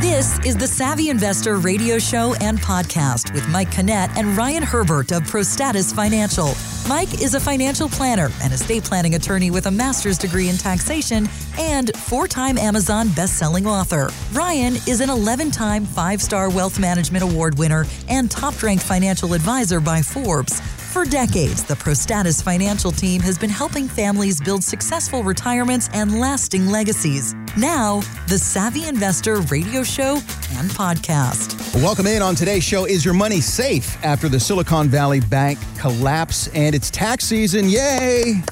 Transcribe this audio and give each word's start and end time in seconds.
This 0.00 0.38
is 0.46 0.56
the 0.56 0.66
Savvy 0.68 1.08
Investor 1.08 1.56
radio 1.56 1.98
show 1.98 2.32
and 2.40 2.56
podcast 2.60 3.34
with 3.34 3.48
Mike 3.48 3.72
Canet 3.72 4.16
and 4.16 4.36
Ryan 4.36 4.62
Herbert 4.62 5.10
of 5.10 5.24
ProStatus 5.24 5.92
Financial. 5.92 6.54
Mike 6.88 7.20
is 7.20 7.34
a 7.34 7.40
financial 7.40 7.88
planner 7.88 8.30
and 8.40 8.52
estate 8.52 8.84
planning 8.84 9.16
attorney 9.16 9.50
with 9.50 9.66
a 9.66 9.70
master's 9.72 10.16
degree 10.16 10.50
in 10.50 10.56
taxation 10.56 11.28
and 11.58 11.90
four 11.96 12.28
time 12.28 12.56
Amazon 12.58 13.08
best-selling 13.08 13.66
author. 13.66 14.08
Ryan 14.32 14.76
is 14.86 15.00
an 15.00 15.10
11 15.10 15.50
time 15.50 15.84
five 15.84 16.22
star 16.22 16.48
wealth 16.48 16.78
management 16.78 17.24
award 17.24 17.58
winner 17.58 17.84
and 18.08 18.30
top 18.30 18.62
ranked 18.62 18.84
financial 18.84 19.34
advisor 19.34 19.80
by 19.80 20.00
Forbes. 20.00 20.62
For 20.88 21.04
decades, 21.04 21.64
the 21.64 21.74
ProStatus 21.74 22.42
financial 22.42 22.90
team 22.90 23.20
has 23.20 23.36
been 23.38 23.50
helping 23.50 23.86
families 23.88 24.40
build 24.40 24.64
successful 24.64 25.22
retirements 25.22 25.90
and 25.92 26.18
lasting 26.18 26.68
legacies. 26.68 27.34
Now, 27.58 28.00
the 28.26 28.38
Savvy 28.38 28.86
Investor 28.86 29.36
radio 29.42 29.82
show 29.82 30.14
and 30.54 30.70
podcast. 30.70 31.74
Welcome 31.82 32.06
in 32.06 32.22
on 32.22 32.34
today's 32.34 32.64
show. 32.64 32.86
Is 32.86 33.04
your 33.04 33.12
money 33.12 33.42
safe 33.42 34.02
after 34.02 34.30
the 34.30 34.40
Silicon 34.40 34.88
Valley 34.88 35.20
Bank 35.20 35.58
collapse 35.78 36.48
and 36.48 36.74
it's 36.74 36.90
tax 36.90 37.24
season? 37.24 37.68
Yay! 37.68 38.42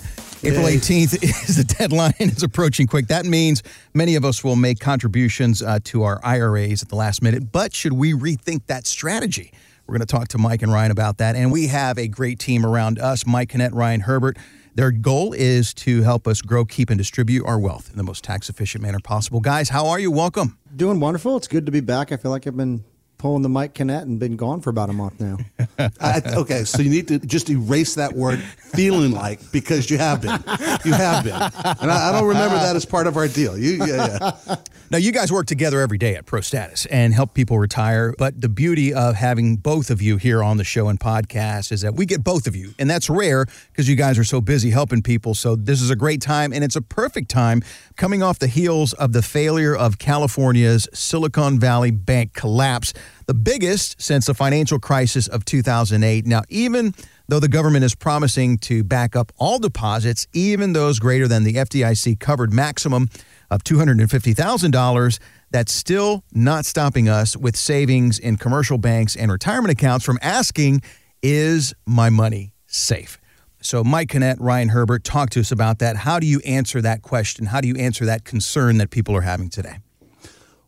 April 0.45 0.67
18th 0.67 1.25
is 1.49 1.57
the 1.57 1.65
deadline. 1.65 2.13
It's 2.21 2.43
approaching 2.43 2.87
quick. 2.87 3.07
That 3.07 3.25
means 3.25 3.63
many 3.95 4.15
of 4.15 4.27
us 4.27 4.45
will 4.45 4.57
make 4.57 4.79
contributions 4.79 5.63
uh, 5.63 5.79
to 5.85 6.03
our 6.03 6.21
IRAs 6.23 6.83
at 6.83 6.91
the 6.91 6.97
last 6.97 7.23
minute. 7.23 7.51
But 7.51 7.75
should 7.75 7.95
we 7.95 8.13
rethink 8.13 8.67
that 8.67 8.87
strategy? 8.87 9.53
We're 9.87 9.93
going 9.93 10.07
to 10.07 10.13
talk 10.13 10.29
to 10.29 10.39
Mike 10.39 10.63
and 10.63 10.73
Ryan 10.73 10.91
about 10.91 11.19
that. 11.19 11.37
And 11.37 11.53
we 11.53 11.69
have 11.69 11.97
a 11.97 12.09
great 12.09 12.39
team 12.39 12.67
around 12.67 12.99
us 12.99 13.25
Mike 13.25 13.51
Canet, 13.51 13.73
Ryan 13.73 14.01
Herbert. 14.01 14.37
Their 14.75 14.91
goal 14.91 15.33
is 15.33 15.73
to 15.75 16.03
help 16.03 16.27
us 16.27 16.43
grow, 16.43 16.65
keep, 16.65 16.91
and 16.91 16.99
distribute 16.99 17.47
our 17.47 17.59
wealth 17.59 17.89
in 17.91 17.97
the 17.97 18.03
most 18.03 18.25
tax 18.25 18.51
efficient 18.51 18.83
manner 18.83 18.99
possible. 18.99 19.41
Guys, 19.41 19.69
how 19.71 19.87
are 19.87 19.99
you? 19.99 20.11
Welcome. 20.11 20.59
Doing 20.75 21.01
wonderful. 21.01 21.37
It's 21.37 21.49
good 21.49 21.67
to 21.67 21.73
be 21.73 21.81
back. 21.81 22.13
I 22.13 22.17
feel 22.17 22.31
like 22.31 22.47
I've 22.47 22.57
been 22.57 22.85
pulling 23.19 23.43
the 23.43 23.49
Mike 23.49 23.75
Canet 23.75 24.07
and 24.07 24.19
been 24.19 24.37
gone 24.37 24.61
for 24.61 24.71
about 24.71 24.91
a 24.91 24.93
month 24.93 25.21
now. 25.21 25.39
I, 26.01 26.23
okay, 26.27 26.65
so 26.65 26.83
you 26.83 26.91
need 26.91 27.09
to 27.09 27.19
just 27.19 27.49
erase 27.49 27.95
that 27.95 28.13
word 28.13 28.41
feeling 28.41 29.13
like 29.13 29.41
because 29.53 29.91
you 29.91 29.99
have 29.99 30.21
been. 30.21 30.43
You 30.85 30.93
have 30.93 31.25
been. 31.25 31.35
And 31.35 31.91
I, 31.91 32.09
I 32.09 32.13
don't 32.13 32.29
remember 32.29 32.57
that 32.57 32.77
as 32.77 32.85
part 32.85 33.07
of 33.07 33.17
our 33.17 33.29
deal. 33.29 33.57
You, 33.57 33.85
yeah, 33.85 34.33
yeah. 34.47 34.57
Now, 34.91 34.99
you 34.99 35.11
guys 35.11 35.33
work 35.33 35.47
together 35.47 35.81
every 35.81 35.99
day 35.99 36.15
at 36.15 36.27
Pro 36.27 36.41
Status 36.41 36.87
and 36.87 37.13
help 37.13 37.35
people 37.35 37.59
retire. 37.59 38.15
But 38.17 38.41
the 38.41 38.49
beauty 38.49 38.95
of 38.95 39.17
having 39.17 39.57
both 39.57 39.91
of 39.91 40.01
you 40.01 40.17
here 40.17 40.45
on 40.45 40.59
the 40.59 40.65
show 40.65 40.89
and 40.89 41.01
podcast 41.01 41.73
is 41.73 41.81
that 41.81 41.95
we 41.95 42.07
get 42.07 42.23
both 42.23 42.47
of 42.47 42.55
you. 42.55 42.73
And 42.79 42.89
that's 42.89 43.11
rare 43.11 43.47
because 43.73 43.89
you 43.89 43.97
guys 43.97 44.19
are 44.19 44.25
so 44.25 44.41
busy 44.41 44.71
helping 44.71 45.03
people. 45.03 45.35
So 45.35 45.57
this 45.57 45.83
is 45.83 45.91
a 45.91 45.97
great 45.97 46.21
time. 46.21 46.53
And 46.53 46.63
it's 46.63 46.77
a 46.77 46.83
perfect 46.83 47.31
time 47.31 47.63
coming 47.97 48.23
off 48.23 48.39
the 48.39 48.47
heels 48.47 48.93
of 48.95 49.13
the 49.13 49.23
failure 49.23 49.75
of 49.75 49.99
California's 49.99 50.89
Silicon 50.93 51.59
Valley 51.59 51.91
Bank 51.91 52.35
collapse, 52.35 52.93
the 53.27 53.35
biggest 53.35 54.01
since 54.01 54.27
the 54.27 54.35
financial 54.35 54.79
crisis 54.79 55.27
of 55.29 55.45
2008. 55.45 56.27
Now, 56.27 56.43
even 56.49 56.95
though 57.29 57.41
the 57.41 57.49
government 57.49 57.85
is 57.85 57.95
promising 57.95 58.59
to 58.59 58.85
back 58.85 59.17
up 59.17 59.33
all 59.39 59.59
deposits, 59.59 60.27
even 60.33 60.73
those 60.73 60.99
greater 60.99 61.27
than 61.27 61.45
the 61.45 61.55
FDIC 61.55 62.21
covered 62.21 62.53
maximum 62.53 63.09
of 63.51 63.65
$250,000, 63.65 65.19
that's 65.51 65.73
still 65.73 66.23
not 66.33 66.67
stopping 66.67 67.09
us 67.09 67.37
with 67.37 67.57
savings 67.57 68.19
in 68.19 68.37
commercial 68.37 68.79
banks 68.79 69.17
and 69.17 69.31
retirement 69.31 69.73
accounts 69.73 70.05
from 70.05 70.19
asking, 70.21 70.83
Is 71.23 71.73
my 71.87 72.11
money 72.11 72.53
safe? 72.67 73.19
So, 73.61 73.83
Mike 73.83 74.11
Canet, 74.11 74.39
Ryan 74.41 74.69
Herbert, 74.69 75.03
talk 75.03 75.31
to 75.31 75.41
us 75.41 75.51
about 75.51 75.79
that. 75.81 75.97
How 75.97 76.21
do 76.21 76.27
you 76.27 76.41
answer 76.41 76.81
that 76.83 77.03
question? 77.03 77.47
How 77.47 77.61
do 77.61 77.69
you 77.69 77.77
answer 77.77 78.05
that 78.05 78.25
concern 78.25 78.79
that 78.79 78.91
people 78.91 79.17
are 79.17 79.23
having 79.23 79.49
today? 79.49 79.79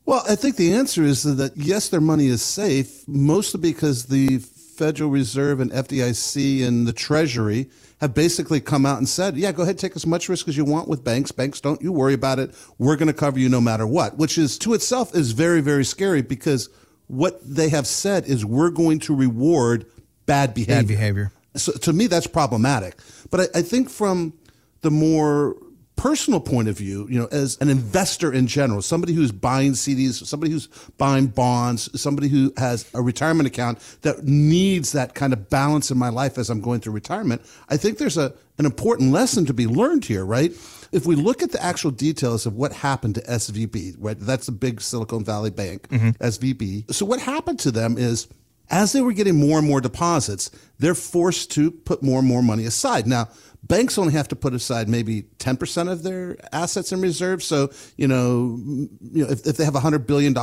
Well, 0.05 0.25
I 0.29 0.37
think 0.37 0.57
the 0.57 0.73
answer 0.73 1.03
is 1.03 1.23
that 1.23 1.53
yes, 1.57 1.91
their 1.91 2.01
money 2.01 2.29
is 2.29 2.43
safe, 2.43 3.07
mostly 3.07 3.61
because 3.61 4.07
the 4.07 4.39
Federal 4.39 5.11
Reserve 5.11 5.61
and 5.61 5.71
FDIC 5.71 6.67
and 6.67 6.87
the 6.87 6.93
Treasury 6.93 7.69
have 8.01 8.15
basically 8.15 8.61
come 8.61 8.87
out 8.87 8.99
and 8.99 9.09
said, 9.09 9.37
yeah, 9.37 9.53
go 9.53 9.65
ahead, 9.65 9.79
take 9.79 9.97
as 9.97 10.07
much 10.07 10.29
risk 10.29 10.49
as 10.49 10.57
you 10.57 10.65
want 10.65 10.89
with 10.89 11.03
banks. 11.03 11.33
Banks, 11.33 11.61
don't 11.61 11.83
you 11.83 11.93
worry 11.93 12.15
about 12.15 12.39
it. 12.39 12.55
We're 12.79 12.97
going 12.97 13.09
to 13.09 13.13
cover 13.13 13.39
you 13.39 13.49
no 13.49 13.61
matter 13.61 13.87
what, 13.87 14.17
which 14.17 14.39
is 14.39 14.57
to 14.59 14.75
itself 14.75 15.15
is 15.15 15.33
very, 15.33 15.61
very 15.61 15.85
scary 15.85 16.23
because 16.23 16.71
what 17.09 17.41
they 17.43 17.69
have 17.71 17.87
said 17.87 18.27
is 18.27 18.45
we're 18.45 18.71
going 18.71 19.01
to 19.01 19.15
reward 19.15 19.85
bad 20.27 20.55
behavior. 20.55 20.77
Bad 20.77 20.89
behavior. 20.89 21.33
So 21.59 21.73
to 21.73 21.93
me, 21.93 22.07
that's 22.07 22.27
problematic. 22.27 22.97
But 23.31 23.41
I, 23.41 23.59
I 23.59 23.63
think 23.63 23.91
from 23.91 24.33
the 24.81 24.91
more 24.91 25.57
personal 25.99 26.39
point 26.39 26.69
of 26.69 26.79
view, 26.79 27.07
you 27.11 27.19
know, 27.19 27.27
as 27.27 27.59
an 27.61 27.69
investor 27.69 28.33
in 28.33 28.47
general, 28.47 28.81
somebody 28.81 29.13
who's 29.13 29.33
buying 29.33 29.73
CDs, 29.73 30.25
somebody 30.25 30.53
who's 30.53 30.69
buying 30.97 31.27
bonds, 31.27 32.01
somebody 32.01 32.29
who 32.29 32.53
has 32.57 32.89
a 32.95 33.03
retirement 33.03 33.49
account 33.49 33.81
that 34.03 34.25
needs 34.25 34.93
that 34.93 35.15
kind 35.15 35.33
of 35.33 35.51
balance 35.51 35.91
in 35.91 35.99
my 35.99 36.09
life 36.09 36.39
as 36.39 36.49
I'm 36.49 36.61
going 36.61 36.81
through 36.81 36.93
retirement, 36.93 37.43
I 37.69 37.77
think 37.77 37.99
there's 37.99 38.17
a 38.17 38.33
an 38.59 38.67
important 38.67 39.13
lesson 39.13 39.47
to 39.47 39.55
be 39.55 39.67
learned 39.67 40.05
here, 40.05 40.25
right? 40.25 40.51
If 40.91 41.07
we 41.07 41.15
look 41.15 41.43
at 41.43 41.53
the 41.53 41.63
actual 41.63 41.93
details 41.93 42.45
of 42.45 42.55
what 42.57 42.73
happened 42.73 43.15
to 43.17 43.23
SVB, 43.23 43.97
right? 43.99 44.19
That's 44.19 44.47
the 44.47 44.53
big 44.53 44.81
Silicon 44.81 45.25
Valley 45.25 45.51
bank, 45.51 45.89
mm-hmm. 45.89 46.11
SVB. 46.11 46.93
So 46.93 47.07
what 47.07 47.21
happened 47.21 47.61
to 47.61 47.71
them 47.71 47.97
is 47.99 48.27
as 48.71 48.93
they 48.93 49.01
were 49.01 49.13
getting 49.13 49.37
more 49.37 49.59
and 49.59 49.67
more 49.67 49.81
deposits, 49.81 50.51
they're 50.79 50.95
forced 50.95 51.51
to 51.53 51.71
put 51.71 52.03
more 52.03 52.21
and 52.21 52.29
more 52.29 52.43
money 52.43 52.65
aside. 52.65 53.07
Now, 53.07 53.29
banks 53.63 53.99
only 53.99 54.13
have 54.13 54.29
to 54.29 54.37
put 54.37 54.55
aside 54.55 54.89
maybe 54.89 55.23
10% 55.39 55.91
of 55.91 56.03
their 56.03 56.37
assets 56.53 56.93
in 56.93 57.01
reserves. 57.01 57.45
So, 57.45 57.71
you 57.97 58.09
know, 58.09 58.59
you 59.01 59.25
know 59.25 59.31
if, 59.31 59.47
if 59.47 59.57
they 59.57 59.65
have 59.65 59.75
$100 59.75 60.07
billion, 60.07 60.35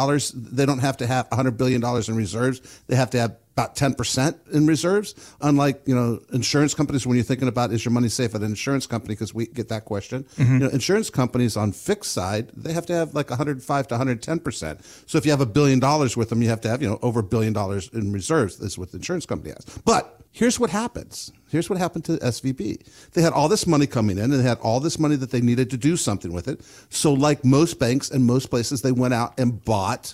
they 0.53 0.66
don't 0.66 0.79
have 0.79 0.97
to 0.97 1.07
have 1.07 1.29
$100 1.29 1.57
billion 1.57 1.84
in 1.84 2.16
reserves. 2.16 2.84
They 2.88 2.95
have 2.95 3.09
to 3.12 3.19
have 3.19 3.38
about 3.53 3.75
10% 3.78 4.53
in 4.53 4.68
reserves. 4.68 5.16
Unlike, 5.40 5.84
you 5.85 5.95
know, 5.95 6.19
insurance 6.34 6.74
companies, 6.74 7.07
when 7.07 7.16
you're 7.16 7.24
thinking 7.24 7.47
about 7.47 7.72
is 7.72 7.85
your 7.85 7.94
money 7.94 8.09
safe 8.09 8.35
at 8.35 8.41
an 8.41 8.47
insurance 8.47 8.85
company, 8.85 9.13
because 9.13 9.34
we 9.34 9.47
get 9.47 9.69
that 9.69 9.85
question. 9.85 10.24
Mm-hmm. 10.35 10.53
You 10.53 10.59
know, 10.59 10.69
insurance 10.69 11.09
companies 11.09 11.56
on 11.56 11.72
fixed 11.72 12.12
side, 12.12 12.51
they 12.53 12.74
have 12.74 12.85
to 12.88 12.94
have 12.94 13.13
like 13.13 13.29
105 13.29 13.88
to 13.88 13.95
110%. 13.95 15.09
So 15.09 15.18
if 15.18 15.25
you 15.25 15.31
have 15.31 15.40
a 15.40 15.45
billion 15.45 15.79
dollars 15.79 16.18
with 16.18 16.29
them, 16.29 16.41
you 16.41 16.50
have 16.50 16.59
to 16.62 16.69
have, 16.69 16.81
you 16.81 16.90
know, 16.90 17.00
over 17.01 17.22
a 17.22 17.24
billion 17.24 17.53
dollars 17.53 17.90
in 17.94 18.12
reserves. 18.12 18.57
This 18.57 18.72
is 18.72 18.78
what 18.78 18.91
the 18.91 18.97
insurance 18.97 19.25
company 19.25 19.53
has. 19.53 19.63
But 19.85 20.25
here's 20.35 20.59
what 20.59 20.69
happens. 20.69 21.31
Here's 21.50 21.69
what 21.69 21.79
happened 21.79 22.03
to 22.06 22.18
SVB. 22.18 22.85
They 23.13 23.22
had 23.22 23.31
all 23.31 23.47
this 23.47 23.66
money 23.66 23.88
coming 23.88 24.18
in 24.18 24.25
and 24.25 24.34
they 24.34 24.44
had 24.44 24.59
all 24.59 24.81
this 24.81 25.00
money 25.00 25.16
that 25.16 25.31
they 25.31 25.40
needed 25.40 25.69
to 25.69 25.78
do 25.78 25.96
something 25.96 26.34
with 26.34 26.50
it. 26.50 26.59
So 26.90 27.13
like 27.13 27.46
most 27.46 27.79
banks 27.79 28.12
and 28.12 28.25
most 28.25 28.50
places, 28.50 28.81
they 28.81 28.91
went 28.91 29.13
out 29.13 29.40
and 29.40 29.63
bought 29.63 30.13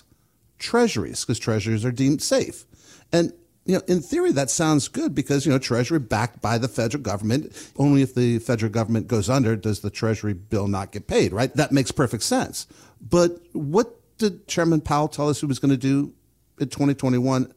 treasuries 0.60 1.24
because 1.24 1.40
treasuries 1.40 1.84
are 1.84 1.90
deemed 1.90 2.22
safe. 2.22 2.64
And 3.12 3.32
you 3.64 3.74
know, 3.74 3.82
in 3.88 4.00
theory, 4.00 4.32
that 4.32 4.50
sounds 4.50 4.88
good 4.88 5.14
because, 5.14 5.46
you 5.46 5.52
know, 5.52 5.58
Treasury 5.58 6.00
backed 6.00 6.42
by 6.42 6.58
the 6.58 6.66
federal 6.66 7.00
government. 7.00 7.70
Only 7.76 8.02
if 8.02 8.12
the 8.12 8.40
federal 8.40 8.72
government 8.72 9.06
goes 9.06 9.30
under 9.30 9.54
does 9.54 9.80
the 9.80 9.90
Treasury 9.90 10.32
bill 10.32 10.66
not 10.66 10.90
get 10.90 11.06
paid, 11.06 11.32
right? 11.32 11.54
That 11.54 11.70
makes 11.70 11.92
perfect 11.92 12.24
sense. 12.24 12.66
But 13.00 13.38
what 13.52 13.94
did 14.18 14.48
Chairman 14.48 14.80
Powell 14.80 15.06
tell 15.06 15.28
us 15.28 15.40
he 15.40 15.46
was 15.46 15.60
going 15.60 15.70
to 15.70 15.76
do 15.76 16.12
in 16.58 16.70
2021 16.70 17.52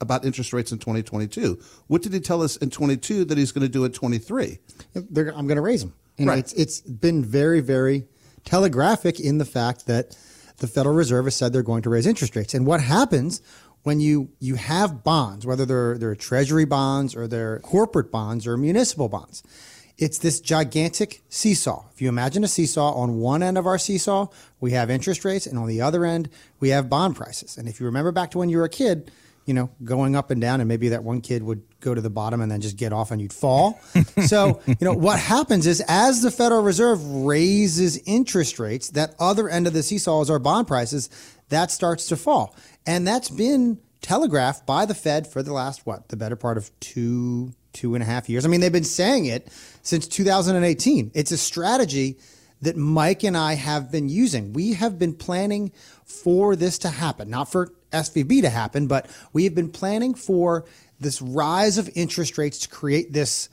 about 0.00 0.24
interest 0.24 0.52
rates 0.52 0.72
in 0.72 0.78
2022? 0.78 1.58
What 1.86 2.02
did 2.02 2.12
he 2.12 2.20
tell 2.20 2.42
us 2.42 2.56
in 2.56 2.70
22 2.70 3.24
that 3.26 3.38
he's 3.38 3.52
going 3.52 3.66
to 3.66 3.72
do 3.72 3.84
in 3.84 3.92
23? 3.92 4.58
I'm 4.94 5.06
going 5.12 5.56
to 5.56 5.60
raise 5.60 5.82
them. 5.82 5.94
You 6.16 6.26
know, 6.26 6.32
right. 6.32 6.38
It's, 6.38 6.52
it's 6.54 6.80
been 6.80 7.24
very, 7.24 7.60
very 7.60 8.06
telegraphic 8.44 9.20
in 9.20 9.38
the 9.38 9.44
fact 9.44 9.86
that 9.86 10.16
the 10.58 10.66
Federal 10.66 10.94
Reserve 10.94 11.26
has 11.26 11.36
said 11.36 11.52
they're 11.52 11.62
going 11.62 11.82
to 11.82 11.90
raise 11.90 12.06
interest 12.06 12.34
rates. 12.36 12.54
And 12.54 12.66
what 12.66 12.80
happens 12.80 13.42
when 13.82 14.00
you 14.00 14.30
you 14.40 14.56
have 14.56 15.04
bonds, 15.04 15.46
whether 15.46 15.64
they're 15.64 15.96
they're 15.96 16.16
treasury 16.16 16.64
bonds 16.64 17.14
or 17.14 17.28
they're 17.28 17.60
corporate 17.60 18.10
bonds 18.10 18.46
or 18.46 18.56
municipal 18.56 19.08
bonds, 19.08 19.42
it's 19.98 20.18
this 20.18 20.40
gigantic 20.40 21.22
seesaw. 21.28 21.84
If 21.94 22.02
you 22.02 22.08
imagine 22.08 22.42
a 22.42 22.48
seesaw, 22.48 22.92
on 22.92 23.18
one 23.18 23.42
end 23.42 23.56
of 23.56 23.66
our 23.66 23.78
seesaw, 23.78 24.26
we 24.60 24.72
have 24.72 24.90
interest 24.90 25.24
rates, 25.24 25.46
and 25.46 25.58
on 25.58 25.68
the 25.68 25.80
other 25.80 26.04
end, 26.04 26.28
we 26.58 26.70
have 26.70 26.90
bond 26.90 27.16
prices. 27.16 27.56
And 27.56 27.68
if 27.68 27.78
you 27.78 27.86
remember 27.86 28.10
back 28.12 28.30
to 28.32 28.38
when 28.38 28.48
you 28.48 28.58
were 28.58 28.64
a 28.64 28.68
kid, 28.68 29.10
you 29.46 29.54
know, 29.54 29.70
going 29.84 30.16
up 30.16 30.30
and 30.30 30.40
down, 30.40 30.60
and 30.60 30.68
maybe 30.68 30.88
that 30.90 31.04
one 31.04 31.20
kid 31.20 31.42
would 31.42 31.62
go 31.80 31.94
to 31.94 32.00
the 32.00 32.10
bottom 32.10 32.40
and 32.40 32.50
then 32.50 32.60
just 32.60 32.76
get 32.76 32.92
off 32.92 33.12
and 33.12 33.22
you'd 33.22 33.32
fall. 33.32 33.80
so, 34.26 34.60
you 34.66 34.76
know, 34.80 34.92
what 34.92 35.18
happens 35.18 35.66
is 35.66 35.82
as 35.88 36.20
the 36.20 36.30
Federal 36.32 36.62
Reserve 36.62 37.02
raises 37.04 37.96
interest 38.04 38.58
rates, 38.58 38.90
that 38.90 39.14
other 39.20 39.48
end 39.48 39.66
of 39.68 39.72
the 39.72 39.84
seesaw 39.84 40.20
is 40.20 40.28
our 40.28 40.40
bond 40.40 40.66
prices, 40.66 41.08
that 41.48 41.70
starts 41.70 42.06
to 42.08 42.16
fall. 42.16 42.56
And 42.86 43.06
that's 43.06 43.30
been 43.30 43.78
telegraphed 44.02 44.66
by 44.66 44.84
the 44.84 44.94
Fed 44.94 45.26
for 45.26 45.42
the 45.42 45.52
last, 45.52 45.86
what, 45.86 46.08
the 46.08 46.16
better 46.16 46.36
part 46.36 46.58
of 46.58 46.70
two, 46.80 47.52
two 47.72 47.94
and 47.94 48.02
a 48.02 48.06
half 48.06 48.28
years. 48.28 48.44
I 48.44 48.48
mean, 48.48 48.60
they've 48.60 48.72
been 48.72 48.84
saying 48.84 49.26
it 49.26 49.48
since 49.82 50.08
2018. 50.08 51.12
It's 51.14 51.30
a 51.30 51.38
strategy 51.38 52.18
that 52.62 52.76
Mike 52.76 53.22
and 53.22 53.36
I 53.36 53.54
have 53.54 53.92
been 53.92 54.08
using. 54.08 54.52
We 54.52 54.72
have 54.74 54.98
been 54.98 55.14
planning 55.14 55.72
for 56.04 56.56
this 56.56 56.78
to 56.78 56.88
happen, 56.88 57.30
not 57.30 57.50
for 57.50 57.72
SVB 57.92 58.42
to 58.42 58.50
happen, 58.50 58.86
but 58.86 59.08
we 59.32 59.44
have 59.44 59.54
been 59.54 59.70
planning 59.70 60.14
for 60.14 60.64
this 60.98 61.20
rise 61.20 61.78
of 61.78 61.90
interest 61.94 62.38
rates 62.38 62.58
to 62.60 62.68
create 62.68 63.12
this 63.12 63.48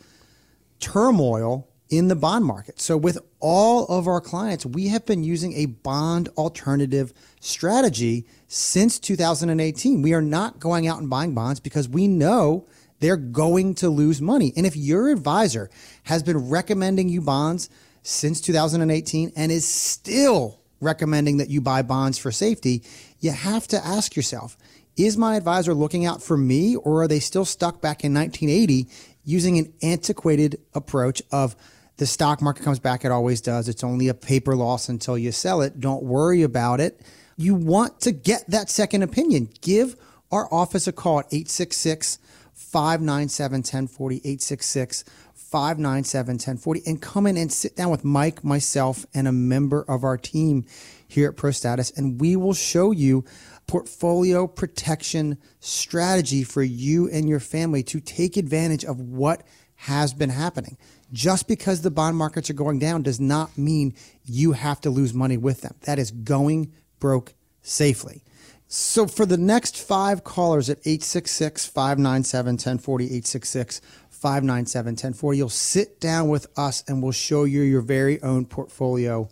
turmoil 0.79 1.67
in 1.89 2.07
the 2.07 2.15
bond 2.15 2.45
market. 2.45 2.79
So, 2.79 2.97
with 2.97 3.19
all 3.39 3.85
of 3.85 4.07
our 4.07 4.21
clients, 4.21 4.65
we 4.65 4.87
have 4.87 5.05
been 5.05 5.23
using 5.23 5.53
a 5.53 5.67
bond 5.67 6.29
alternative 6.37 7.13
strategy 7.39 8.25
since 8.47 8.99
2018. 8.99 10.01
We 10.01 10.13
are 10.13 10.21
not 10.21 10.59
going 10.59 10.87
out 10.87 10.99
and 10.99 11.09
buying 11.09 11.35
bonds 11.35 11.59
because 11.59 11.87
we 11.87 12.07
know 12.07 12.67
they're 12.99 13.17
going 13.17 13.75
to 13.75 13.89
lose 13.89 14.21
money. 14.21 14.53
And 14.55 14.65
if 14.65 14.75
your 14.75 15.09
advisor 15.09 15.69
has 16.03 16.23
been 16.23 16.49
recommending 16.49 17.09
you 17.09 17.21
bonds 17.21 17.69
since 18.01 18.41
2018 18.41 19.33
and 19.35 19.51
is 19.51 19.67
still 19.67 20.59
recommending 20.79 21.37
that 21.37 21.49
you 21.49 21.61
buy 21.61 21.81
bonds 21.81 22.17
for 22.17 22.31
safety, 22.31 22.83
you 23.23 23.31
have 23.31 23.67
to 23.69 23.85
ask 23.85 24.15
yourself, 24.15 24.57
is 24.95 25.17
my 25.17 25.35
advisor 25.35 25.73
looking 25.73 26.05
out 26.05 26.21
for 26.21 26.37
me 26.37 26.75
or 26.75 27.03
are 27.03 27.07
they 27.07 27.19
still 27.19 27.45
stuck 27.45 27.81
back 27.81 28.03
in 28.03 28.13
1980 28.13 28.87
using 29.23 29.57
an 29.57 29.73
antiquated 29.81 30.59
approach 30.73 31.21
of 31.31 31.55
the 31.97 32.05
stock 32.05 32.41
market 32.41 32.63
comes 32.63 32.79
back, 32.79 33.05
it 33.05 33.11
always 33.11 33.39
does. 33.39 33.69
It's 33.69 33.83
only 33.83 34.07
a 34.07 34.13
paper 34.13 34.55
loss 34.55 34.89
until 34.89 35.17
you 35.17 35.31
sell 35.31 35.61
it. 35.61 35.79
Don't 35.79 36.03
worry 36.03 36.41
about 36.41 36.79
it. 36.79 36.99
You 37.37 37.55
want 37.55 38.01
to 38.01 38.11
get 38.11 38.45
that 38.49 38.69
second 38.69 39.03
opinion. 39.03 39.49
Give 39.61 39.95
our 40.31 40.51
office 40.51 40.87
a 40.87 40.91
call 40.91 41.19
at 41.19 41.27
866 41.27 42.19
597 42.53 43.59
1040, 43.59 44.15
866 44.17 45.03
597 45.35 46.33
1040, 46.33 46.81
and 46.87 47.01
come 47.01 47.27
in 47.27 47.37
and 47.37 47.51
sit 47.51 47.75
down 47.75 47.91
with 47.91 48.03
Mike, 48.03 48.43
myself, 48.43 49.05
and 49.13 49.27
a 49.27 49.31
member 49.31 49.83
of 49.87 50.03
our 50.03 50.17
team 50.17 50.65
here 51.13 51.29
at 51.29 51.35
ProStatus, 51.35 51.95
and 51.97 52.19
we 52.19 52.35
will 52.35 52.53
show 52.53 52.91
you 52.91 53.23
portfolio 53.67 54.47
protection 54.47 55.37
strategy 55.59 56.43
for 56.43 56.61
you 56.61 57.09
and 57.09 57.29
your 57.29 57.39
family 57.39 57.83
to 57.83 57.99
take 57.99 58.35
advantage 58.35 58.83
of 58.83 58.99
what 58.99 59.43
has 59.75 60.13
been 60.13 60.29
happening. 60.29 60.77
Just 61.11 61.47
because 61.47 61.81
the 61.81 61.91
bond 61.91 62.17
markets 62.17 62.49
are 62.49 62.53
going 62.53 62.79
down 62.79 63.03
does 63.03 63.19
not 63.19 63.57
mean 63.57 63.93
you 64.25 64.53
have 64.53 64.81
to 64.81 64.89
lose 64.89 65.13
money 65.13 65.37
with 65.37 65.61
them. 65.61 65.75
That 65.81 65.99
is 65.99 66.11
going 66.11 66.73
broke 66.99 67.33
safely. 67.61 68.23
So 68.67 69.05
for 69.05 69.25
the 69.25 69.37
next 69.37 69.77
five 69.77 70.23
callers 70.23 70.69
at 70.69 70.79
866 70.79 71.67
597 71.67 72.53
1040, 72.53 73.05
866 73.05 73.81
597 74.09 74.91
1040, 74.93 75.37
you'll 75.37 75.49
sit 75.49 75.99
down 75.99 76.29
with 76.29 76.47
us 76.57 76.83
and 76.87 77.03
we'll 77.03 77.11
show 77.11 77.43
you 77.43 77.61
your 77.61 77.81
very 77.81 78.21
own 78.23 78.45
portfolio 78.45 79.29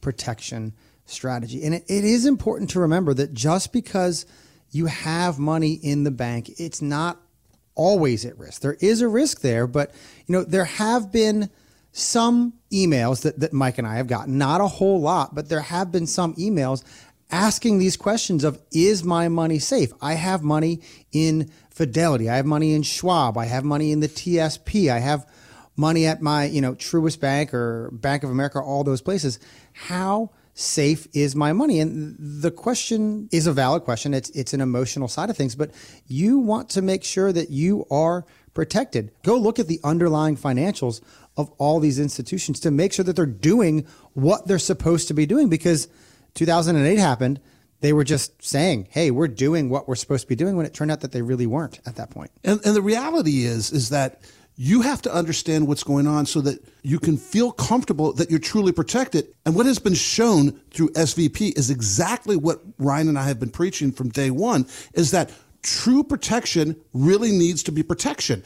protection 0.00 0.72
strategy. 1.10 1.64
And 1.64 1.74
it, 1.74 1.84
it 1.88 2.04
is 2.04 2.26
important 2.26 2.70
to 2.70 2.80
remember 2.80 3.14
that 3.14 3.34
just 3.34 3.72
because 3.72 4.26
you 4.70 4.86
have 4.86 5.38
money 5.38 5.72
in 5.72 6.04
the 6.04 6.10
bank, 6.10 6.50
it's 6.58 6.80
not 6.80 7.20
always 7.74 8.24
at 8.24 8.38
risk. 8.38 8.62
There 8.62 8.76
is 8.80 9.00
a 9.00 9.08
risk 9.08 9.40
there, 9.40 9.66
but 9.66 9.92
you 10.26 10.32
know, 10.32 10.44
there 10.44 10.64
have 10.64 11.10
been 11.10 11.50
some 11.92 12.54
emails 12.72 13.22
that, 13.22 13.40
that 13.40 13.52
Mike 13.52 13.78
and 13.78 13.86
I 13.86 13.96
have 13.96 14.06
gotten, 14.06 14.38
not 14.38 14.60
a 14.60 14.68
whole 14.68 15.00
lot, 15.00 15.34
but 15.34 15.48
there 15.48 15.60
have 15.60 15.90
been 15.90 16.06
some 16.06 16.34
emails 16.34 16.84
asking 17.30 17.78
these 17.78 17.96
questions 17.96 18.44
of 18.44 18.60
is 18.72 19.04
my 19.04 19.28
money 19.28 19.58
safe? 19.58 19.92
I 20.00 20.14
have 20.14 20.42
money 20.42 20.80
in 21.12 21.50
Fidelity, 21.70 22.28
I 22.28 22.36
have 22.36 22.46
money 22.46 22.74
in 22.74 22.82
Schwab, 22.82 23.38
I 23.38 23.46
have 23.46 23.64
money 23.64 23.92
in 23.92 24.00
the 24.00 24.08
TSP, 24.08 24.90
I 24.90 24.98
have 24.98 25.26
money 25.76 26.06
at 26.06 26.20
my, 26.20 26.44
you 26.44 26.60
know, 26.60 26.74
Truist 26.74 27.20
Bank 27.20 27.54
or 27.54 27.90
Bank 27.92 28.22
of 28.22 28.30
America, 28.30 28.60
all 28.60 28.84
those 28.84 29.00
places. 29.00 29.38
How 29.72 30.30
safe 30.54 31.06
is 31.12 31.34
my 31.34 31.52
money? 31.52 31.80
And 31.80 32.16
the 32.18 32.50
question 32.50 33.28
is 33.32 33.46
a 33.46 33.52
valid 33.52 33.84
question. 33.84 34.14
It's 34.14 34.30
it's 34.30 34.52
an 34.52 34.60
emotional 34.60 35.08
side 35.08 35.30
of 35.30 35.36
things, 35.36 35.54
but 35.54 35.70
you 36.06 36.38
want 36.38 36.68
to 36.70 36.82
make 36.82 37.04
sure 37.04 37.32
that 37.32 37.50
you 37.50 37.86
are 37.90 38.24
protected. 38.54 39.12
Go 39.22 39.36
look 39.36 39.58
at 39.58 39.68
the 39.68 39.80
underlying 39.84 40.36
financials 40.36 41.00
of 41.36 41.50
all 41.58 41.80
these 41.80 41.98
institutions 41.98 42.60
to 42.60 42.70
make 42.70 42.92
sure 42.92 43.04
that 43.04 43.16
they're 43.16 43.26
doing 43.26 43.86
what 44.12 44.46
they're 44.46 44.58
supposed 44.58 45.08
to 45.08 45.14
be 45.14 45.26
doing 45.26 45.48
because 45.48 45.88
2008 46.34 46.98
happened, 46.98 47.40
they 47.80 47.92
were 47.92 48.04
just 48.04 48.42
saying, 48.44 48.88
"Hey, 48.90 49.10
we're 49.10 49.28
doing 49.28 49.70
what 49.70 49.88
we're 49.88 49.94
supposed 49.94 50.22
to 50.22 50.28
be 50.28 50.36
doing," 50.36 50.56
when 50.56 50.66
it 50.66 50.74
turned 50.74 50.90
out 50.90 51.00
that 51.00 51.12
they 51.12 51.22
really 51.22 51.46
weren't 51.46 51.80
at 51.86 51.96
that 51.96 52.10
point. 52.10 52.30
And, 52.44 52.60
and 52.64 52.76
the 52.76 52.82
reality 52.82 53.44
is, 53.44 53.72
is 53.72 53.88
that 53.88 54.20
you 54.56 54.82
have 54.82 55.00
to 55.02 55.14
understand 55.14 55.66
what's 55.66 55.82
going 55.82 56.06
on 56.06 56.26
so 56.26 56.40
that 56.42 56.62
you 56.82 56.98
can 56.98 57.16
feel 57.16 57.50
comfortable 57.52 58.12
that 58.12 58.30
you're 58.30 58.38
truly 58.38 58.72
protected. 58.72 59.26
And 59.46 59.54
what 59.54 59.66
has 59.66 59.78
been 59.78 59.94
shown 59.94 60.60
through 60.70 60.90
SVB 60.90 61.56
is 61.56 61.70
exactly 61.70 62.36
what 62.36 62.60
Ryan 62.78 63.08
and 63.08 63.18
I 63.18 63.24
have 63.24 63.40
been 63.40 63.50
preaching 63.50 63.90
from 63.90 64.10
day 64.10 64.30
one: 64.30 64.66
is 64.92 65.12
that 65.12 65.32
true 65.62 66.02
protection 66.02 66.76
really 66.92 67.32
needs 67.32 67.62
to 67.64 67.72
be 67.72 67.82
protection. 67.82 68.42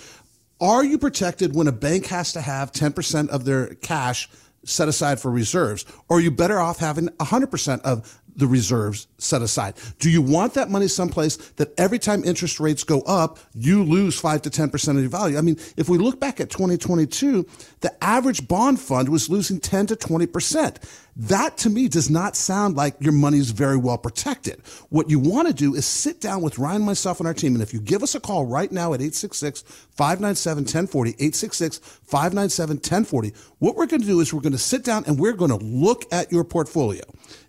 Are 0.60 0.84
you 0.84 0.98
protected 0.98 1.54
when 1.54 1.66
a 1.66 1.72
bank 1.72 2.06
has 2.06 2.32
to 2.32 2.40
have 2.40 2.72
10% 2.72 3.28
of 3.28 3.44
their 3.44 3.74
cash 3.74 4.28
set 4.64 4.88
aside 4.88 5.20
for 5.20 5.30
reserves? 5.30 5.84
Or 6.08 6.18
are 6.18 6.20
you 6.20 6.30
better 6.30 6.58
off 6.58 6.78
having 6.78 7.08
100% 7.08 7.80
of 7.82 8.22
the 8.36 8.46
reserves 8.46 9.06
set 9.18 9.42
aside? 9.42 9.74
Do 9.98 10.10
you 10.10 10.22
want 10.22 10.54
that 10.54 10.70
money 10.70 10.88
someplace 10.88 11.36
that 11.56 11.72
every 11.78 11.98
time 11.98 12.24
interest 12.24 12.60
rates 12.60 12.84
go 12.84 13.00
up, 13.02 13.38
you 13.54 13.82
lose 13.82 14.18
5 14.18 14.42
to 14.42 14.50
10% 14.50 14.88
of 14.90 15.00
your 15.00 15.08
value? 15.08 15.38
I 15.38 15.40
mean, 15.40 15.56
if 15.76 15.88
we 15.88 15.98
look 15.98 16.20
back 16.20 16.40
at 16.40 16.50
2022, 16.50 17.46
the 17.80 18.04
average 18.04 18.46
bond 18.48 18.80
fund 18.80 19.08
was 19.08 19.30
losing 19.30 19.60
10 19.60 19.86
to 19.88 19.96
20%. 19.96 20.76
That 21.16 21.56
to 21.58 21.70
me 21.70 21.88
does 21.88 22.10
not 22.10 22.34
sound 22.34 22.76
like 22.76 22.96
your 22.98 23.12
money 23.12 23.38
is 23.38 23.50
very 23.52 23.76
well 23.76 23.98
protected. 23.98 24.60
What 24.88 25.10
you 25.10 25.20
want 25.20 25.46
to 25.46 25.54
do 25.54 25.74
is 25.74 25.86
sit 25.86 26.20
down 26.20 26.42
with 26.42 26.58
Ryan, 26.58 26.82
myself, 26.82 27.20
and 27.20 27.28
our 27.28 27.34
team. 27.34 27.54
And 27.54 27.62
if 27.62 27.72
you 27.72 27.80
give 27.80 28.02
us 28.02 28.16
a 28.16 28.20
call 28.20 28.46
right 28.46 28.70
now 28.70 28.94
at 28.94 29.00
866 29.00 29.62
597 29.62 30.64
1040, 30.64 31.10
866 31.10 31.78
597 31.78 32.76
1040, 32.76 33.32
what 33.58 33.76
we're 33.76 33.86
going 33.86 34.02
to 34.02 34.08
do 34.08 34.20
is 34.20 34.34
we're 34.34 34.40
going 34.40 34.52
to 34.52 34.58
sit 34.58 34.82
down 34.82 35.04
and 35.06 35.18
we're 35.18 35.34
going 35.34 35.56
to 35.56 35.64
look 35.64 36.04
at 36.12 36.32
your 36.32 36.42
portfolio. 36.42 37.04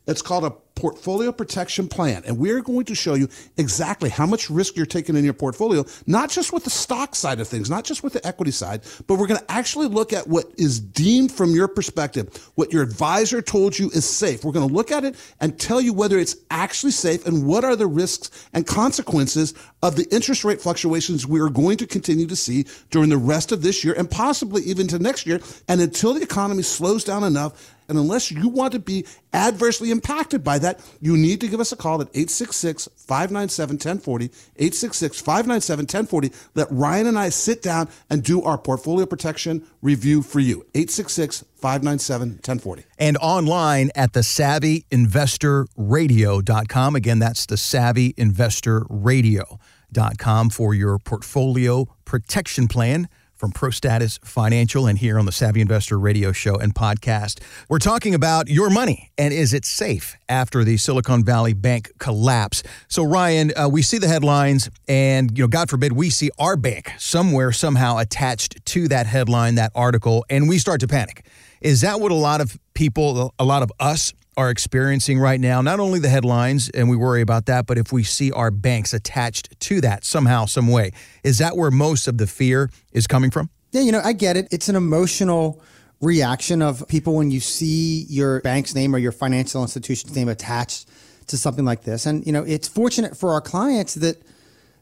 It's 0.05 0.21
called 0.21 0.43
a 0.43 0.53
portfolio 0.75 1.31
protection 1.31 1.87
plan. 1.87 2.23
And 2.25 2.37
we're 2.37 2.61
going 2.61 2.85
to 2.85 2.95
show 2.95 3.13
you 3.13 3.29
exactly 3.57 4.09
how 4.09 4.25
much 4.25 4.49
risk 4.49 4.75
you're 4.75 4.85
taking 4.85 5.15
in 5.15 5.23
your 5.23 5.33
portfolio, 5.33 5.85
not 6.05 6.29
just 6.29 6.53
with 6.53 6.63
the 6.63 6.69
stock 6.69 7.15
side 7.15 7.39
of 7.39 7.47
things, 7.47 7.69
not 7.69 7.85
just 7.85 8.03
with 8.03 8.13
the 8.13 8.25
equity 8.27 8.51
side, 8.51 8.81
but 9.07 9.15
we're 9.15 9.27
going 9.27 9.39
to 9.39 9.51
actually 9.51 9.87
look 9.87 10.13
at 10.13 10.27
what 10.27 10.45
is 10.57 10.79
deemed 10.79 11.31
from 11.31 11.51
your 11.51 11.67
perspective, 11.67 12.51
what 12.55 12.73
your 12.73 12.83
advisor 12.83 13.41
told 13.41 13.77
you 13.77 13.89
is 13.91 14.05
safe. 14.05 14.43
We're 14.43 14.51
going 14.51 14.67
to 14.67 14.73
look 14.73 14.91
at 14.91 15.03
it 15.03 15.15
and 15.39 15.57
tell 15.57 15.79
you 15.79 15.93
whether 15.93 16.19
it's 16.19 16.35
actually 16.51 16.91
safe 16.91 17.25
and 17.25 17.45
what 17.47 17.63
are 17.63 17.75
the 17.75 17.87
risks 17.87 18.47
and 18.53 18.67
consequences 18.67 19.53
of 19.81 19.95
the 19.95 20.07
interest 20.11 20.43
rate 20.43 20.61
fluctuations 20.61 21.25
we 21.25 21.39
are 21.39 21.49
going 21.49 21.77
to 21.77 21.87
continue 21.87 22.27
to 22.27 22.35
see 22.35 22.65
during 22.89 23.09
the 23.09 23.17
rest 23.17 23.51
of 23.51 23.61
this 23.61 23.83
year 23.83 23.93
and 23.97 24.09
possibly 24.09 24.61
even 24.63 24.87
to 24.87 24.99
next 24.99 25.25
year. 25.25 25.39
And 25.67 25.79
until 25.79 26.13
the 26.13 26.21
economy 26.21 26.63
slows 26.63 27.03
down 27.03 27.23
enough 27.23 27.75
and 27.87 27.97
unless 27.97 28.31
you 28.31 28.49
want 28.49 28.73
to 28.73 28.79
be 28.79 29.05
adversely 29.33 29.91
impacted 29.91 30.43
by 30.43 30.59
that, 30.59 30.64
you 31.01 31.17
need 31.17 31.41
to 31.41 31.47
give 31.47 31.59
us 31.59 31.71
a 31.71 31.75
call 31.75 32.01
at 32.01 32.07
866 32.09 32.89
597 32.95 33.75
1040. 33.75 34.25
866 34.25 35.21
597 35.21 35.83
1040. 35.83 36.31
Let 36.55 36.67
Ryan 36.71 37.07
and 37.07 37.19
I 37.19 37.29
sit 37.29 37.61
down 37.61 37.89
and 38.09 38.23
do 38.23 38.41
our 38.43 38.57
portfolio 38.57 39.05
protection 39.05 39.65
review 39.81 40.21
for 40.21 40.39
you. 40.39 40.65
866 40.73 41.43
597 41.55 42.29
1040. 42.29 42.85
And 42.97 43.17
online 43.17 43.91
at 43.95 44.13
the 44.13 44.21
savvyinvestorradio.com. 44.21 46.95
Again, 46.95 47.19
that's 47.19 47.45
the 47.45 47.55
savvyinvestorradio.com 47.55 50.49
for 50.49 50.73
your 50.73 50.99
portfolio 50.99 51.85
protection 52.05 52.67
plan 52.67 53.07
from 53.35 53.51
ProStatus 53.51 54.23
Financial 54.25 54.87
and 54.87 54.97
here 54.97 55.19
on 55.19 55.25
the 55.25 55.31
Savvy 55.31 55.61
Investor 55.61 55.99
Radio 55.99 56.31
Show 56.31 56.55
and 56.55 56.73
podcast. 56.73 57.41
We're 57.69 57.79
talking 57.79 58.15
about 58.15 58.47
your 58.47 58.69
money 58.69 59.11
and 59.17 59.33
is 59.33 59.53
it 59.53 59.65
safe 59.65 60.15
after 60.29 60.63
the 60.63 60.77
Silicon 60.77 61.23
Valley 61.23 61.53
Bank 61.53 61.91
collapse? 61.99 62.63
So, 62.87 63.03
Ryan, 63.03 63.51
uh, 63.55 63.69
we 63.69 63.81
see 63.81 63.97
the 63.97 64.07
headlines, 64.07 64.69
and 64.87 65.37
you 65.37 65.43
know, 65.43 65.47
God 65.47 65.69
forbid, 65.69 65.93
we 65.93 66.09
see 66.09 66.29
our 66.39 66.55
bank 66.55 66.91
somewhere 66.97 67.51
somehow 67.51 67.97
attached 67.97 68.65
to 68.65 68.87
that 68.87 69.07
headline, 69.07 69.55
that 69.55 69.71
article, 69.75 70.25
and 70.29 70.47
we 70.49 70.57
start 70.57 70.79
to 70.81 70.87
panic. 70.87 71.25
Is 71.61 71.81
that 71.81 71.99
what 71.99 72.11
a 72.11 72.15
lot 72.15 72.41
of 72.41 72.57
people, 72.73 73.33
a 73.39 73.45
lot 73.45 73.63
of 73.63 73.71
us 73.79 74.13
are 74.37 74.49
experiencing 74.49 75.17
right 75.19 75.39
now, 75.39 75.61
not 75.61 75.79
only 75.79 75.99
the 75.99 76.09
headlines, 76.09 76.69
and 76.69 76.89
we 76.89 76.95
worry 76.95 77.21
about 77.21 77.45
that, 77.45 77.65
but 77.65 77.77
if 77.77 77.91
we 77.91 78.03
see 78.03 78.31
our 78.31 78.51
banks 78.51 78.93
attached 78.93 79.57
to 79.61 79.81
that 79.81 80.03
somehow, 80.03 80.45
some 80.45 80.67
way, 80.67 80.91
is 81.23 81.37
that 81.37 81.55
where 81.55 81.71
most 81.71 82.07
of 82.07 82.17
the 82.17 82.27
fear 82.27 82.69
is 82.91 83.07
coming 83.07 83.31
from? 83.31 83.49
Yeah, 83.71 83.81
you 83.81 83.91
know, 83.91 84.01
I 84.03 84.13
get 84.13 84.37
it. 84.37 84.47
It's 84.51 84.69
an 84.69 84.75
emotional 84.75 85.61
reaction 86.01 86.61
of 86.61 86.87
people 86.87 87.15
when 87.15 87.31
you 87.31 87.39
see 87.39 88.05
your 88.09 88.41
bank's 88.41 88.75
name 88.75 88.93
or 88.93 88.97
your 88.97 89.11
financial 89.11 89.61
institution's 89.61 90.15
name 90.15 90.27
attached 90.27 90.89
to 91.27 91.37
something 91.37 91.65
like 91.65 91.83
this. 91.83 92.05
And, 92.05 92.25
you 92.25 92.33
know, 92.33 92.43
it's 92.43 92.67
fortunate 92.67 93.17
for 93.17 93.31
our 93.31 93.41
clients 93.41 93.95
that 93.95 94.21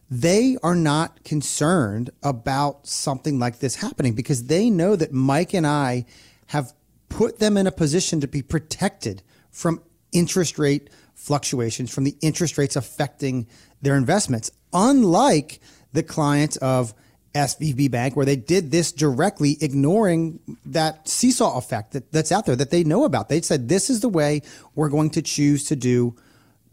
they 0.09 0.57
are 0.61 0.75
not 0.75 1.23
concerned 1.23 2.09
about 2.21 2.85
something 2.87 3.39
like 3.39 3.59
this 3.59 3.75
happening 3.75 4.13
because 4.13 4.45
they 4.45 4.69
know 4.69 4.95
that 4.95 5.11
Mike 5.11 5.53
and 5.53 5.65
I 5.65 6.05
have 6.47 6.73
put 7.09 7.39
them 7.39 7.57
in 7.57 7.67
a 7.67 7.71
position 7.71 8.19
to 8.21 8.27
be 8.27 8.41
protected 8.41 9.23
from 9.53 9.81
interest 10.11 10.59
rate 10.59 10.89
fluctuations, 11.15 11.93
from 11.93 12.03
the 12.03 12.17
interest 12.21 12.57
rates 12.57 12.75
affecting 12.75 13.47
their 13.81 13.95
investments, 13.95 14.51
unlike 14.73 15.61
the 15.93 16.03
clients 16.03 16.57
of 16.57 16.93
SVB 17.33 17.89
Bank, 17.89 18.15
where 18.15 18.25
they 18.25 18.35
did 18.35 18.71
this 18.71 18.91
directly, 18.91 19.57
ignoring 19.61 20.39
that 20.65 21.07
seesaw 21.07 21.57
effect 21.57 21.93
that, 21.93 22.11
that's 22.11 22.31
out 22.31 22.45
there 22.45 22.55
that 22.55 22.71
they 22.71 22.83
know 22.83 23.05
about. 23.05 23.29
They 23.29 23.41
said, 23.41 23.69
this 23.69 23.89
is 23.89 24.01
the 24.01 24.09
way 24.09 24.41
we're 24.75 24.89
going 24.89 25.11
to 25.11 25.21
choose 25.21 25.63
to 25.65 25.75
do 25.75 26.15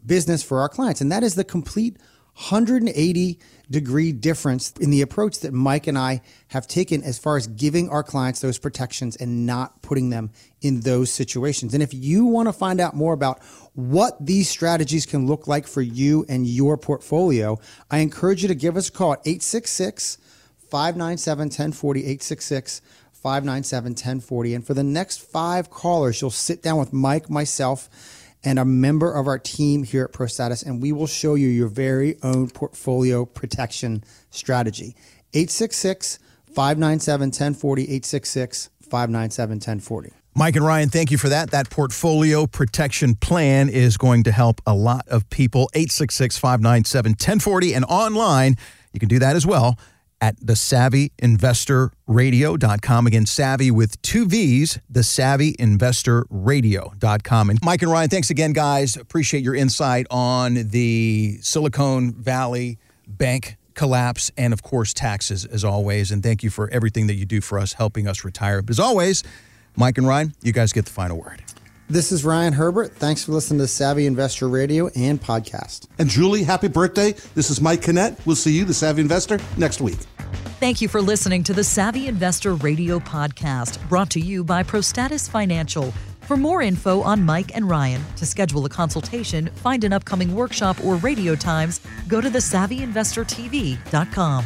business 0.05 0.43
for 0.43 0.59
our 0.59 0.69
clients. 0.69 1.01
And 1.01 1.11
that 1.11 1.23
is 1.23 1.35
the 1.35 1.43
complete 1.43 1.97
180 2.35 3.39
degree 3.69 4.11
difference 4.11 4.71
in 4.79 4.89
the 4.89 5.01
approach 5.01 5.39
that 5.39 5.53
Mike 5.53 5.87
and 5.87 5.97
I 5.97 6.21
have 6.49 6.67
taken 6.67 7.03
as 7.03 7.17
far 7.17 7.37
as 7.37 7.47
giving 7.47 7.89
our 7.89 8.03
clients 8.03 8.41
those 8.41 8.57
protections 8.57 9.15
and 9.15 9.45
not 9.45 9.81
putting 9.81 10.09
them 10.09 10.31
in 10.61 10.81
those 10.81 11.11
situations. 11.11 11.73
And 11.73 11.81
if 11.81 11.93
you 11.93 12.25
want 12.25 12.47
to 12.47 12.53
find 12.53 12.79
out 12.79 12.95
more 12.95 13.13
about 13.13 13.41
what 13.73 14.25
these 14.25 14.49
strategies 14.49 15.05
can 15.05 15.25
look 15.25 15.47
like 15.47 15.67
for 15.67 15.81
you 15.81 16.25
and 16.27 16.45
your 16.45 16.77
portfolio, 16.77 17.59
I 17.89 17.99
encourage 17.99 18.41
you 18.41 18.47
to 18.49 18.55
give 18.55 18.75
us 18.75 18.89
a 18.89 18.91
call 18.91 19.13
at 19.13 19.19
866 19.19 20.17
597 20.69 21.45
1040, 21.45 21.99
866 22.01 22.81
597 23.13 23.91
1040. 23.91 24.55
And 24.55 24.65
for 24.65 24.73
the 24.73 24.83
next 24.83 25.21
five 25.21 25.69
callers, 25.69 26.21
you'll 26.21 26.31
sit 26.31 26.63
down 26.63 26.79
with 26.79 26.91
Mike, 26.91 27.29
myself, 27.29 27.89
and 28.43 28.59
a 28.59 28.65
member 28.65 29.11
of 29.11 29.27
our 29.27 29.39
team 29.39 29.83
here 29.83 30.05
at 30.05 30.11
ProStatus, 30.11 30.65
and 30.65 30.81
we 30.81 30.91
will 30.91 31.07
show 31.07 31.35
you 31.35 31.47
your 31.47 31.67
very 31.67 32.17
own 32.23 32.49
portfolio 32.49 33.25
protection 33.25 34.03
strategy. 34.29 34.95
866 35.33 36.19
597 36.45 37.27
1040, 37.27 37.83
866 37.83 38.69
597 38.81 39.55
1040. 39.55 40.11
Mike 40.33 40.55
and 40.55 40.65
Ryan, 40.65 40.89
thank 40.89 41.11
you 41.11 41.17
for 41.17 41.29
that. 41.29 41.51
That 41.51 41.69
portfolio 41.69 42.47
protection 42.47 43.15
plan 43.15 43.67
is 43.67 43.97
going 43.97 44.23
to 44.23 44.31
help 44.31 44.61
a 44.65 44.73
lot 44.73 45.07
of 45.07 45.29
people. 45.29 45.69
866 45.73 46.37
597 46.37 47.11
1040 47.11 47.73
and 47.73 47.85
online. 47.85 48.55
You 48.93 48.99
can 48.99 49.09
do 49.09 49.19
that 49.19 49.35
as 49.35 49.45
well 49.45 49.77
at 50.21 50.37
the 50.39 50.53
savvyinvestorradio.com. 50.53 53.07
Again, 53.07 53.25
savvy 53.25 53.71
with 53.71 54.01
two 54.01 54.25
V's, 54.27 54.79
the 54.89 55.01
savvyinvestorradio.com. 55.01 57.49
And 57.49 57.59
Mike 57.63 57.81
and 57.81 57.91
Ryan, 57.91 58.09
thanks 58.09 58.29
again, 58.29 58.53
guys. 58.53 58.95
Appreciate 58.95 59.43
your 59.43 59.55
insight 59.55 60.07
on 60.11 60.53
the 60.53 61.39
Silicon 61.41 62.13
Valley 62.13 62.77
Bank 63.07 63.57
collapse 63.73 64.31
and, 64.37 64.53
of 64.53 64.63
course, 64.63 64.93
taxes 64.93 65.45
as 65.45 65.63
always. 65.63 66.11
And 66.11 66.21
thank 66.21 66.43
you 66.43 66.49
for 66.49 66.69
everything 66.69 67.07
that 67.07 67.15
you 67.15 67.25
do 67.25 67.41
for 67.41 67.57
us, 67.57 67.73
helping 67.73 68.07
us 68.07 68.23
retire. 68.23 68.61
But 68.61 68.71
as 68.71 68.79
always, 68.79 69.23
Mike 69.75 69.97
and 69.97 70.07
Ryan, 70.07 70.33
you 70.41 70.53
guys 70.53 70.71
get 70.71 70.85
the 70.85 70.91
final 70.91 71.17
word. 71.17 71.41
This 71.91 72.11
is 72.13 72.23
Ryan 72.23 72.53
Herbert. 72.53 72.93
Thanks 72.93 73.25
for 73.25 73.33
listening 73.33 73.59
to 73.59 73.67
Savvy 73.67 74.05
Investor 74.05 74.47
Radio 74.47 74.87
and 74.95 75.21
podcast. 75.21 75.87
And 75.99 76.07
Julie, 76.07 76.43
happy 76.43 76.69
birthday. 76.69 77.11
This 77.35 77.49
is 77.49 77.59
Mike 77.59 77.81
Canet. 77.81 78.17
We'll 78.25 78.37
see 78.37 78.53
you, 78.53 78.63
the 78.63 78.73
Savvy 78.73 79.01
Investor, 79.01 79.41
next 79.57 79.81
week. 79.81 79.97
Thank 80.61 80.79
you 80.79 80.87
for 80.87 81.01
listening 81.01 81.43
to 81.43 81.51
the 81.51 81.65
Savvy 81.65 82.07
Investor 82.07 82.53
Radio 82.53 82.99
podcast, 82.99 83.85
brought 83.89 84.09
to 84.11 84.21
you 84.21 84.41
by 84.41 84.63
Prostatus 84.63 85.29
Financial. 85.29 85.93
For 86.21 86.37
more 86.37 86.61
info 86.61 87.01
on 87.01 87.25
Mike 87.25 87.53
and 87.55 87.69
Ryan, 87.69 88.01
to 88.15 88.25
schedule 88.25 88.63
a 88.63 88.69
consultation, 88.69 89.47
find 89.55 89.83
an 89.83 89.91
upcoming 89.91 90.33
workshop, 90.33 90.81
or 90.85 90.95
radio 90.95 91.35
times, 91.35 91.81
go 92.07 92.21
to 92.21 92.29
thesavvyinvestortv.com. 92.29 94.45